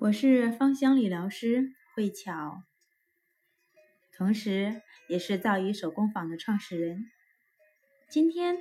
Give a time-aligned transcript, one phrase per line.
[0.00, 2.62] 我是芳香理疗师慧巧，
[4.16, 4.80] 同时
[5.10, 7.04] 也是造诣手工坊的创始人。
[8.08, 8.56] 今天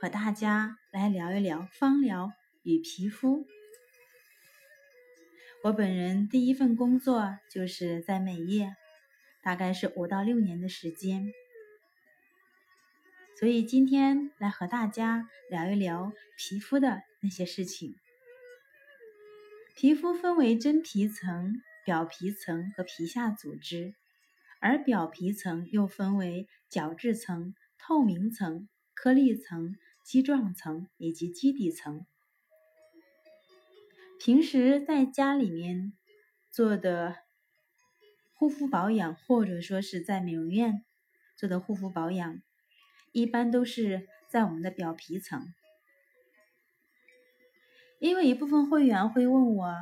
[0.00, 2.32] 和大家来聊一聊芳疗
[2.64, 3.46] 与皮肤。
[5.62, 8.74] 我本人第一份工作就是在美业，
[9.44, 11.32] 大概是五到六年的时间，
[13.38, 17.94] 所以今天来和大家聊一聊皮肤的那些事情。
[19.80, 23.94] 皮肤分为真皮层、表皮层和皮下组织，
[24.60, 29.74] 而表皮层又分为角质层、透明层、颗粒层、
[30.04, 32.04] 基状层以及基底层。
[34.22, 35.94] 平时在家里面
[36.50, 37.16] 做的
[38.34, 40.84] 护肤保养，或者说是在美容院
[41.38, 42.42] 做的护肤保养，
[43.12, 45.54] 一般都是在我们的表皮层。
[48.00, 49.74] 因为一部分会员会问我，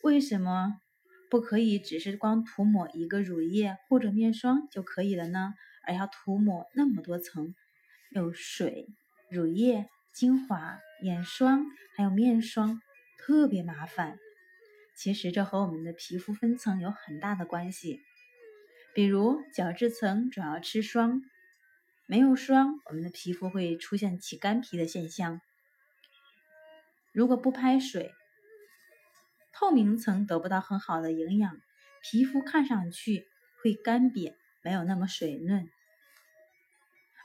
[0.00, 0.80] 为什么
[1.28, 5.52] 不可以只是光涂抹一个乳液或者面霜就可以了呢？
[5.84, 7.56] 而要涂抹那么多层，
[8.10, 8.86] 有水、
[9.28, 12.80] 乳液、精华、眼霜，还有面霜，
[13.18, 14.16] 特别麻烦。
[14.96, 18.00] 其实这和我们的皮肤分层有很大的关系。
[18.94, 21.20] 比如角质层主要吃霜，
[22.06, 25.40] 没有霜，我们的皮肤会出现起干皮的现象。
[27.16, 28.12] 如果不拍水，
[29.54, 31.58] 透明层得不到很好的营养，
[32.02, 33.26] 皮肤看上去
[33.62, 35.66] 会干瘪，没有那么水嫩。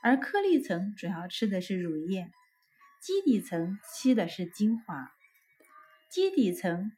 [0.02, 2.32] 而颗粒层主要吃的是乳液，
[3.02, 5.12] 基底层吸的是精华。
[6.10, 6.94] 基底层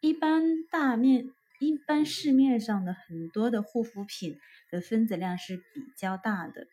[0.00, 1.26] 一般大面
[1.60, 6.66] 一般市面上的很多的护肤品的分子量是比较大的。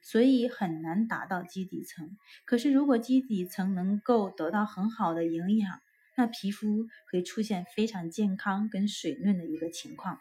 [0.00, 2.16] 所以很难达到基底层。
[2.44, 5.80] 可是，如果基底层能够得到很好的营养，
[6.16, 10.20] 那皮肤会出现非常健康跟水嫩的一个情况。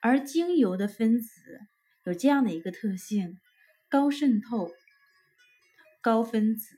[0.00, 1.60] 而精油的分子
[2.04, 3.40] 有这样的一个特性：
[3.88, 4.70] 高渗透、
[6.00, 6.76] 高分子。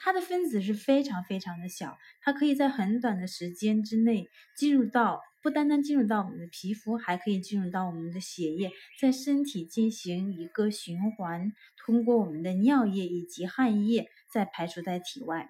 [0.00, 5.20] 它的分子是非常非常的小，它可以在很短的时间之内进入到。
[5.42, 15.48] 不单单进入到我们的皮肤，还可以进入到我们的血液，在身体进行一个循环，通过我们的尿液以及汗液再排出在体外。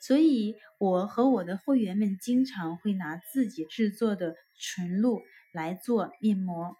[0.00, 6.76] 所以，我和我的会员们经常会拿自己制作的纯露来做面膜。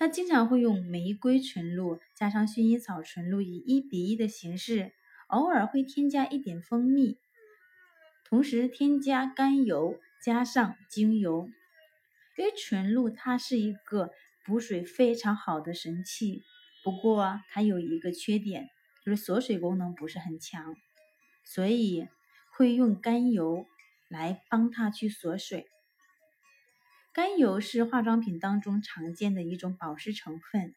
[0.00, 4.94] 它经常会用玫瑰纯露加上薰衣草纯露，以一比一的形式，
[5.26, 7.18] 偶尔会添加一点蜂蜜。
[8.24, 11.50] 同时添加甘油，加上精油，
[12.38, 14.10] 因为纯露它是一个
[14.46, 16.44] 补水非常好的神器。
[16.82, 18.70] 不过它有一个缺点，
[19.04, 20.76] 就是锁水功能不是很强，
[21.44, 22.08] 所以
[22.56, 23.66] 会用甘油
[24.08, 25.66] 来帮它去锁水。
[27.12, 30.74] 甘油是化妆品当中常见的一种保湿成分，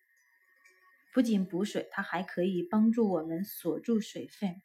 [1.13, 4.61] 不仅补水，它还可以帮助我们锁住水分。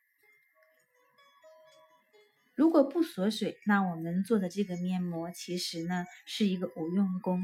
[2.54, 7.42] 如果不锁水，那我们做的这个面膜其实呢是一个无用功。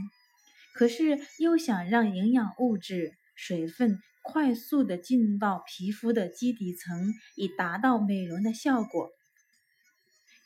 [0.73, 9.11] 可是又想让营养物质、水分快速的进到皮肤的基底层，以达到美容的效果，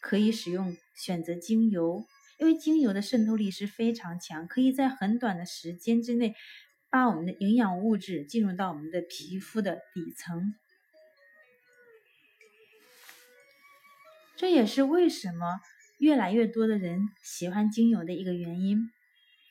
[0.01, 2.05] 可以使用选择精油，
[2.39, 6.35] 因为精油的渗透力是非常强，可以在很短的时间之内
[6.89, 10.55] 把我们的营养物质进入到我们的皮肤的底层。
[14.37, 15.61] 这也是为什么
[15.99, 18.89] 越来越多的人喜欢精油的一个原因。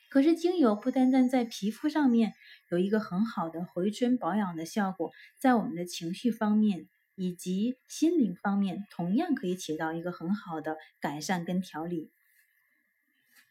[0.08, 2.32] 可是，精油不单单在皮肤上面
[2.70, 12.10] 有一个很好的回春保养的效果，在我们的情绪方面以及心灵方面，同样可以起到一个很好的改善跟调理。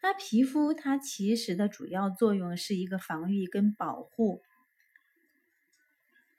[0.02, 4.42] 那皮肤它其实的主要作用是一个防御跟保护。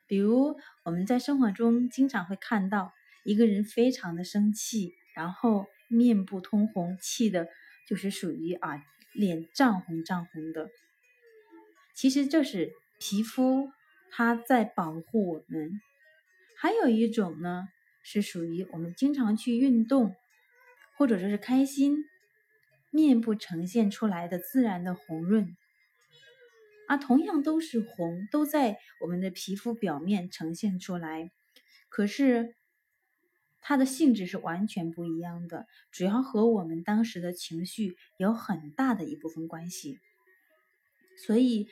[0.06, 2.92] 比如我们在生活中经常会看到。
[3.24, 7.46] 一个人非常的生气，然后面部通红，气的
[7.86, 10.70] 就是属于啊脸涨红涨红的。
[11.94, 13.70] 其实这是皮肤
[14.10, 15.78] 它在保护我们。
[16.56, 17.68] 还有一种呢，
[18.02, 20.16] 是属于我们经常去运动，
[20.96, 22.04] 或者说是开心，
[22.90, 25.56] 面部呈现出来的自然的红润。
[26.86, 31.30] 啊，同样都是红，都在我们的皮肤表面呈现出来，
[31.88, 32.54] 可是。
[33.60, 39.98] 它的性质是完全不一样的，主要和我们当时的情绪有很大的一部分关系。
[41.26, 41.68] 所以，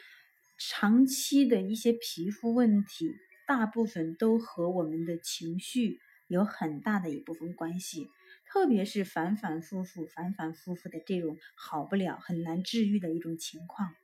[0.58, 3.14] 长期的一些皮肤问题，
[3.46, 8.10] 大部分都和我们的情绪有很大的一部分关系，
[8.56, 13.94] 特别是反反复复、反反复复的这种好不了、很难治愈的一种情况。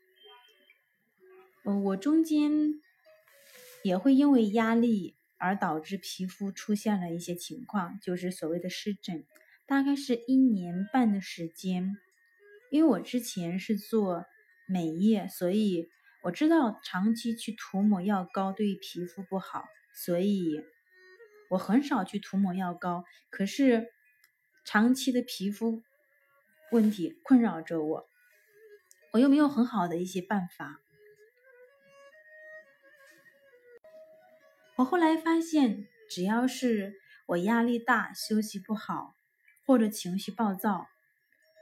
[1.64, 2.52] 嗯，我中间
[3.82, 9.24] 也会因为压力而导致皮肤出现了一些情况，就是所谓的湿疹，
[9.64, 11.96] 大概是一年半的时间。
[12.70, 14.26] 因为我之前是做
[14.68, 15.88] 美业，所以
[16.22, 19.64] 我知道长期去涂抹药膏对皮肤不好，
[19.94, 20.62] 所以
[21.48, 23.04] 我很少去涂抹药膏。
[23.30, 23.88] 可是
[24.64, 25.82] 长期的皮肤
[26.70, 28.08] 问题困扰着我，
[29.12, 30.80] 我又没有很好的一些办法。
[34.76, 36.94] 我后来发现，只要是
[37.26, 39.14] 我压力大、休息不好，
[39.66, 40.88] 或者情绪暴躁。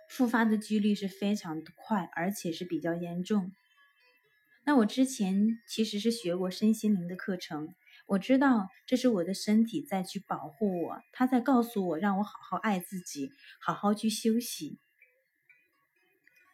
[0.08, 3.52] 复发的几率是非常的快，而且是比较严重。
[4.64, 7.74] 那我之前其实是学过身心灵的课程，
[8.10, 13.30] 我知道这是我的身体在去保护我，他在告诉我让我好好爱自己，
[13.60, 14.80] 好好去休息。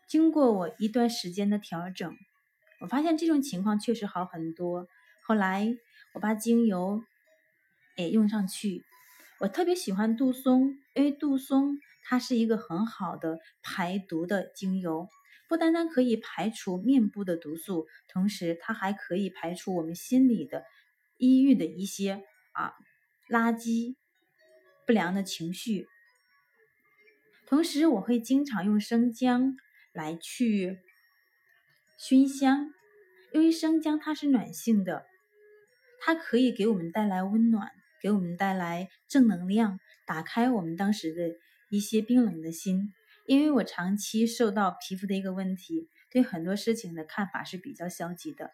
[0.06, 2.14] 经过我一段时间的调整，
[2.80, 4.86] 我发现这种情况确实好很多。
[5.24, 5.74] 后来
[6.12, 7.02] 我把精油
[7.96, 8.84] 也用上去，
[9.40, 11.78] 我特别喜欢杜松，因为杜松。
[12.08, 15.08] 它是一个很好的排毒的精油，
[15.48, 20.62] 不单单可以排除面部的毒素，同时它还可以排除我们心里的
[21.18, 22.74] 抑郁的一些啊
[23.28, 23.96] 垃圾、
[24.86, 25.86] 不良的情绪。
[27.46, 29.56] 同时，我会经常用生姜
[29.92, 30.78] 来去
[31.98, 32.72] 熏香，
[33.32, 35.06] 因为生姜它是暖性的，
[36.00, 37.70] 它可以给我们带来温暖，
[38.00, 41.36] 给我们带来正能量，打开我们当时的。
[41.68, 42.92] 一些冰冷的心，
[43.26, 48.52] 因为我长期受到皮肤的一个问题，对很多事情的看法是比较消极的。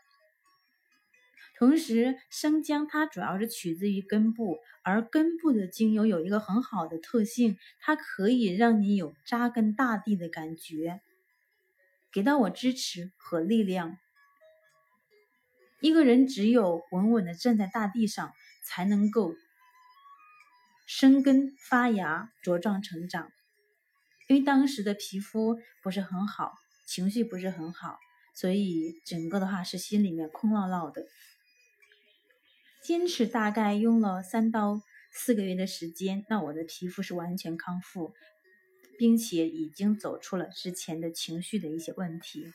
[1.62, 11.00] 同时，生姜它主要是取自于根部，而根部的精油有一个很好的特性，它可以让你有扎根大地的感觉，
[12.12, 13.96] 给到我支持和力量。
[15.80, 18.32] 一个人只有稳稳的站在大地上，
[18.64, 19.36] 才能够。
[20.84, 23.30] 生根发芽茁壮成长，
[24.26, 26.54] 因为当时的皮肤不是很好，
[26.86, 28.00] 情绪不是很好，
[28.34, 31.06] 所以整个的话是心里面空落落的。
[32.82, 34.82] 坚持大概用了三到
[35.12, 38.12] 四个月的时间，那我的皮肤是完全康复，
[38.98, 42.52] 并且已经走出了之前的情绪的一些问题。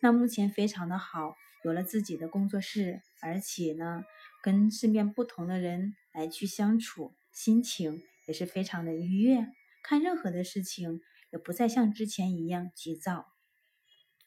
[0.00, 4.04] 那目前非常的好，有了自己的工作室，而且呢，
[4.42, 7.14] 跟身边不同的人来去相处。
[7.30, 9.46] 心情也是非常的愉悦，
[9.82, 11.00] 看任何的事情
[11.30, 13.32] 也不再像之前一样急躁。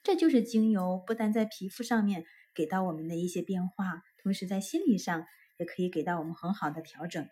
[0.01, 5.27] 这就是精油不单在皮肤上面给到我们的一些变化，同时在心理上
[5.57, 7.29] 也可以给到我们很好的调整。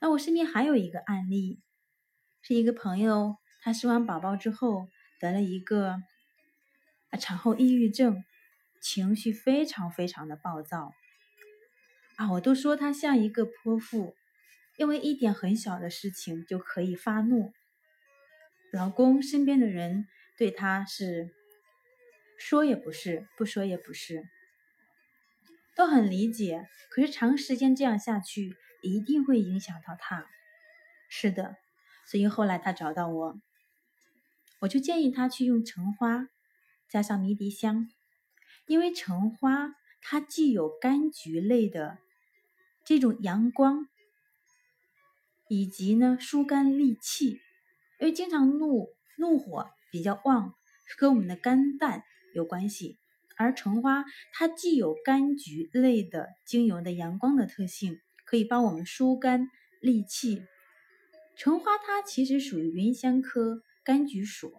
[0.00, 1.60] 那我身边还有一个案例，
[2.42, 4.88] 是一个朋友，她生完宝宝之后
[5.20, 6.02] 得了一个
[7.20, 8.24] 产后抑郁症，
[8.82, 10.92] 情绪非常非常的暴躁。
[12.16, 14.16] 啊，我都说她像一个泼妇，
[14.76, 17.52] 因为一点很小的事情就可以发怒。
[18.72, 21.32] 老公身边的人对她是
[22.38, 24.28] 说也不是，不说也不是，
[25.74, 26.68] 都很理解。
[26.90, 30.26] 可是长时间这样下去，一定会影响到他。
[31.08, 31.56] 是的，
[32.06, 33.40] 所以后来他找到我，
[34.60, 36.28] 我就建议他去用橙花
[36.88, 37.88] 加上迷迭香，
[38.66, 41.98] 因为橙花它既有柑橘类的。
[42.84, 43.88] 这种阳光，
[45.48, 47.40] 以及呢疏肝利气，
[47.98, 50.54] 因为经常怒怒火比较旺，
[50.96, 52.04] 跟我们的肝胆
[52.36, 52.98] 有关系。
[53.38, 59.48] 而橙花它既有柑橘类的精油的阳光的特性，可以帮我们疏肝
[59.80, 60.44] 利气。
[61.36, 64.54] 橙花它其实属于芸香科柑橘属，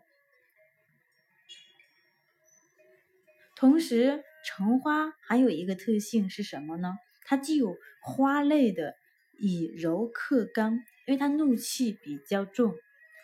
[3.55, 6.96] 同时橙花还有一个特性是什么呢？
[7.24, 8.96] 它既有花类的
[9.39, 10.75] 以柔克刚，
[11.07, 12.75] 因为它怒气比较重，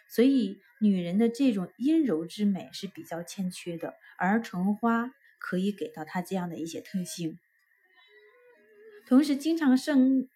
[0.09, 7.37] 所以女人的这种阴柔之美是比较欠缺的，而橙花可以给到她这样的一些特性。
[9.07, 10.27] 同时，经常生、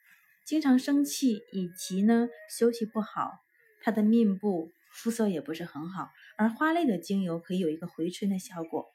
[0.46, 3.40] 经常生气以及呢休息不好，
[3.82, 8.88] 她的面部肤色也不是很好，而花类的精油可以有一个回春的效果。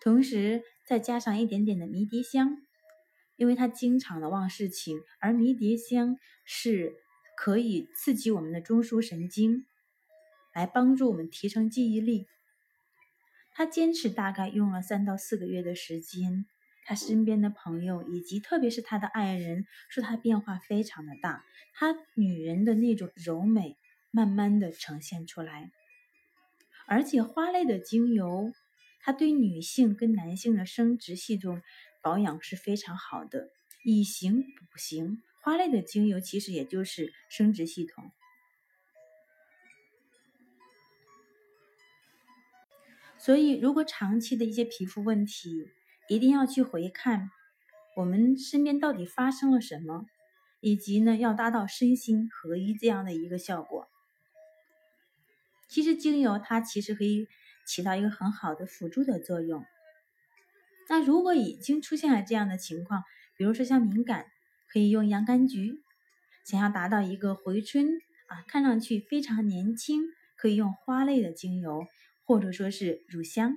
[0.00, 2.58] 同时，再加上一点点的迷迭香。
[3.36, 6.92] 因为它经常的忘事情，而迷迭香是
[7.42, 9.64] 可以刺激我们的中枢神经，
[10.52, 12.26] 来帮助我们提升记忆力。
[13.54, 16.44] 他坚持大概用了三到四个月的时间，
[16.84, 21.42] 他身边的朋友以及特别是他的爱人说他变化非常的大，
[21.72, 23.78] 他女人的那种柔美
[24.10, 25.70] 慢慢的呈现出来，
[26.86, 28.52] 而且花类的精油，
[29.00, 31.62] 它对女性跟男性的生殖系统
[32.02, 33.48] 保养是非常好的，
[33.82, 35.22] 以形补形。
[35.40, 38.12] 花类的精油其实也就是生殖系统。
[43.18, 45.70] 所以，如果长期的一些皮肤问题，
[46.08, 47.30] 一定要去回看
[47.96, 50.06] 我们身边到底发生了什么，
[50.60, 53.88] 以及呢，要达到身心合一这样的一个效果。
[55.68, 57.28] 其实，精油它其实可以
[57.66, 59.64] 起到一个很好的辅助的作用。
[60.88, 63.04] 那如果已经出现了这样的情况，
[63.36, 64.26] 比如说像敏感，
[64.72, 65.74] 可以用洋甘菊；
[66.44, 67.86] 想要达到一个回春
[68.28, 70.02] 啊，看上去非常年轻，
[70.36, 71.86] 可以用花类的精油。
[72.26, 73.56] 或者说是乳香，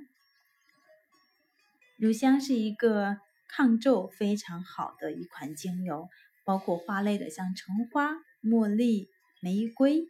[1.99, 3.17] 乳香是一个
[3.47, 6.09] 抗皱非常好的一款精油，
[6.43, 9.09] 包括花类的，像橙花、茉莉、
[9.43, 10.07] 玫瑰。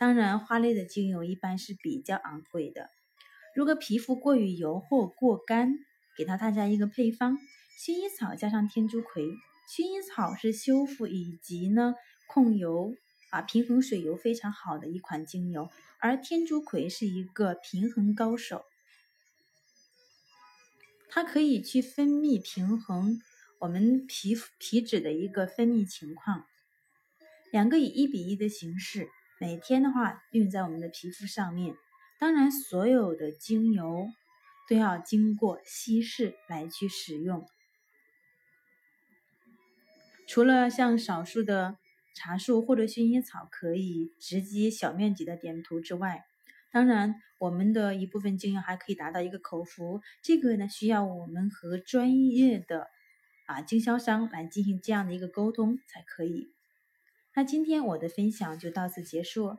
[0.00, 2.90] 当然，花类的精油一般是比较昂贵的。
[3.54, 5.72] 如果皮肤过于油或过干，
[6.16, 7.38] 给到大家一个配方：
[7.76, 9.24] 薰衣草加上天竺葵。
[9.68, 11.94] 薰衣草是修复以及呢
[12.26, 12.94] 控油。
[13.30, 15.68] 啊，平衡水油非常好的一款精油，
[15.98, 18.64] 而天竺葵是一个平衡高手，
[21.08, 23.20] 它可以去分泌平衡
[23.58, 26.46] 我们皮肤皮脂的一个分泌情况。
[27.50, 29.08] 两个以一比一的形式，
[29.40, 31.74] 每天的话用在我们的皮肤上面。
[32.20, 34.06] 当然，所有的精油
[34.68, 37.44] 都要经过稀释来去使用，
[40.26, 41.78] 除了像少数的。
[42.18, 46.24] 茶树或者薰衣草可以直接小面积的点涂之外，
[46.72, 52.88] 当然我们的一部分精油还可以达到一个口服，这个呢需要我们和专业的
[53.44, 56.54] 啊经销商来进行这样的一个沟通才可以。
[57.34, 59.58] 那今天我的分享就到此结束。